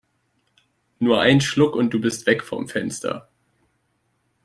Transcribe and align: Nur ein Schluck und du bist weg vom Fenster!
Nur 0.97 1.21
ein 1.21 1.41
Schluck 1.41 1.75
und 1.75 1.93
du 1.93 2.01
bist 2.01 2.25
weg 2.25 2.41
vom 2.43 2.67
Fenster! 2.67 3.29